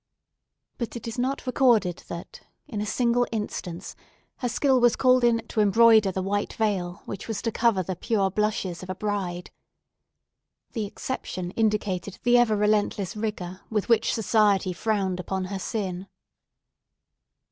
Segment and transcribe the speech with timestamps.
[0.79, 3.95] But it is not recorded that, in a single instance,
[4.37, 7.95] her skill was called in to embroider the white veil which was to cover the
[7.95, 9.51] pure blushes of a bride.
[10.71, 16.07] The exception indicated the ever relentless vigour with which society frowned upon her sin.